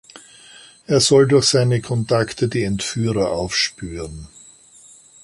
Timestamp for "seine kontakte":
1.49-2.47